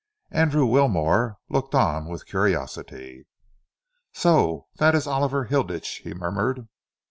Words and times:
Andrew 0.31 0.65
Wilmore 0.65 1.37
looked 1.47 1.75
on 1.75 2.07
with 2.07 2.25
curiosity. 2.25 3.27
"So 4.13 4.65
that 4.77 4.95
is 4.95 5.05
Oliver 5.05 5.43
Hilditch," 5.43 6.01
he 6.03 6.15
murmured. 6.15 6.67